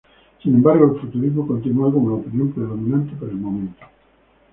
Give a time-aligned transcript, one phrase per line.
[0.41, 3.85] Sin embargo, el futurismo continúa como la opinión predominante por el momento.